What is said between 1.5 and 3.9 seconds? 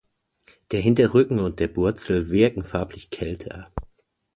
der Bürzel wirken farblich kälter.